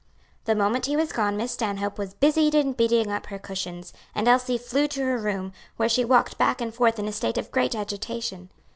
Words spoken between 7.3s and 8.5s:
of great agitation.